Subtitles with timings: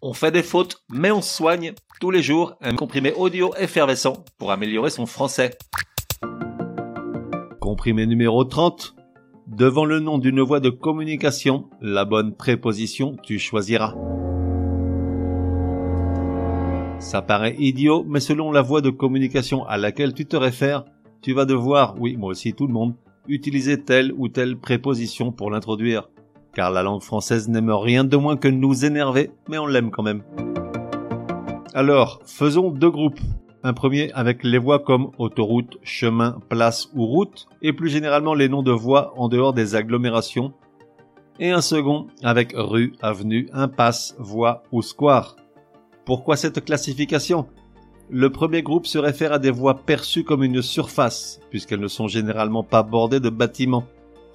[0.00, 4.52] On fait des fautes, mais on soigne tous les jours un comprimé audio effervescent pour
[4.52, 5.58] améliorer son français.
[7.58, 8.94] Comprimé numéro 30.
[9.48, 13.96] Devant le nom d'une voie de communication, la bonne préposition tu choisiras.
[17.00, 20.84] Ça paraît idiot, mais selon la voie de communication à laquelle tu te réfères,
[21.22, 22.94] tu vas devoir, oui moi aussi tout le monde,
[23.26, 26.08] utiliser telle ou telle préposition pour l'introduire
[26.54, 30.02] car la langue française n'aime rien de moins que nous énerver, mais on l'aime quand
[30.02, 30.22] même.
[31.74, 33.20] Alors, faisons deux groupes.
[33.62, 38.48] Un premier avec les voies comme autoroute, chemin, place ou route, et plus généralement les
[38.48, 40.52] noms de voies en dehors des agglomérations.
[41.40, 45.36] Et un second avec rue, avenue, impasse, voie ou square.
[46.04, 47.46] Pourquoi cette classification?
[48.10, 52.08] Le premier groupe se réfère à des voies perçues comme une surface, puisqu'elles ne sont
[52.08, 53.84] généralement pas bordées de bâtiments.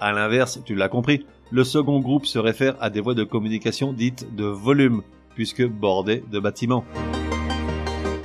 [0.04, 3.94] À l'inverse, tu l'as compris, le second groupe se réfère à des voies de communication
[3.94, 5.00] dites de volume,
[5.34, 6.84] puisque bordées de bâtiments.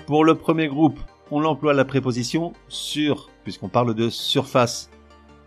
[0.05, 1.00] Pour le premier groupe,
[1.31, 4.89] on emploie la préposition sur, puisqu'on parle de surface.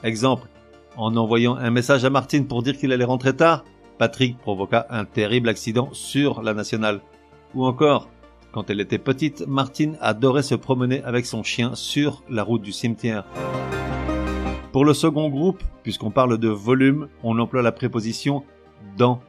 [0.04, 0.48] Exemple,
[0.96, 3.66] en envoyant un message à Martine pour dire qu'il allait rentrer tard,
[3.98, 7.02] Patrick provoqua un terrible accident sur la nationale.
[7.54, 8.08] Ou encore,
[8.52, 12.72] quand elle était petite, Martine adorait se promener avec son chien sur la route du
[12.72, 13.26] cimetière.
[14.72, 18.42] Pour le second groupe, puisqu'on parle de volume, on emploie la préposition
[18.96, 19.20] dans,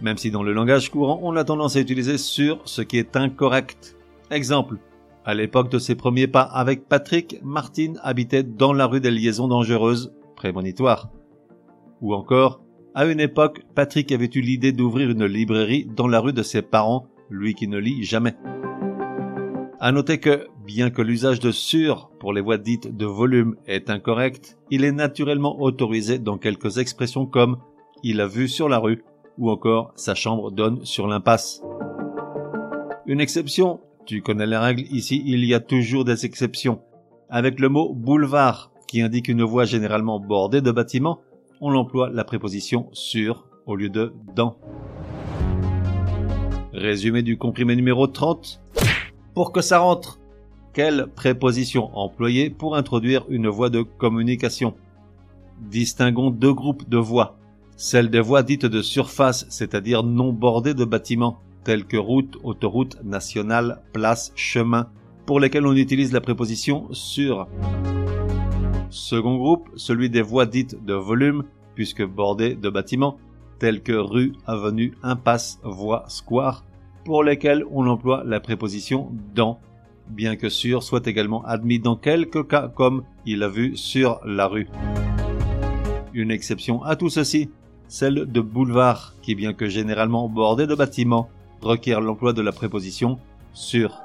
[0.00, 3.16] même si dans le langage courant, on a tendance à utiliser sur ce qui est
[3.16, 3.96] incorrect.
[4.30, 4.78] Exemple.
[5.24, 9.48] À l'époque de ses premiers pas avec Patrick, Martine habitait dans la rue des liaisons
[9.48, 11.10] dangereuses, prémonitoire.
[12.00, 12.60] Ou encore,
[12.94, 16.62] à une époque, Patrick avait eu l'idée d'ouvrir une librairie dans la rue de ses
[16.62, 18.36] parents, lui qui ne lit jamais.
[19.84, 23.90] À noter que, bien que l'usage de sur pour les voix dites de volume est
[23.90, 27.58] incorrect, il est naturellement autorisé dans quelques expressions comme
[28.02, 29.04] il a vu sur la rue
[29.36, 31.60] ou encore sa chambre donne sur l'impasse.
[33.04, 36.80] Une exception, tu connais les règles, ici il y a toujours des exceptions.
[37.28, 41.20] Avec le mot boulevard, qui indique une voie généralement bordée de bâtiments,
[41.60, 44.56] on emploie la préposition sur au lieu de dans.
[46.72, 48.63] Résumé du comprimé numéro 30
[49.34, 50.18] pour que ça rentre.
[50.72, 54.74] Quelle préposition employer pour introduire une voie de communication?
[55.60, 57.36] Distinguons deux groupes de voies.
[57.76, 63.02] Celles des voies dites de surface, c'est-à-dire non bordées de bâtiments, telles que route, autoroute,
[63.04, 64.88] nationale, place, chemin,
[65.26, 67.48] pour lesquelles on utilise la préposition sur.
[68.90, 73.16] Second groupe, celui des voies dites de volume, puisque bordées de bâtiments,
[73.58, 76.64] tels que rue, avenue, impasse, voie, square,
[77.04, 79.60] pour lesquels on emploie la préposition dans,
[80.08, 84.46] bien que sur soit également admis dans quelques cas comme il a vu sur la
[84.46, 84.68] rue.
[86.12, 87.50] Une exception à tout ceci,
[87.88, 91.28] celle de boulevard, qui bien que généralement bordé de bâtiments,
[91.60, 93.18] requiert l'emploi de la préposition
[93.52, 94.00] sur.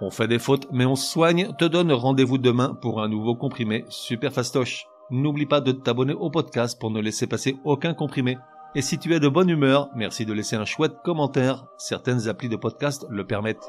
[0.00, 3.84] On fait des fautes, mais on soigne, te donne rendez-vous demain pour un nouveau comprimé
[3.88, 4.86] super fastoche.
[5.10, 8.38] N'oublie pas de t'abonner au podcast pour ne laisser passer aucun comprimé.
[8.74, 11.64] Et si tu es de bonne humeur, merci de laisser un chouette commentaire.
[11.78, 13.66] Certaines applis de podcast le permettent.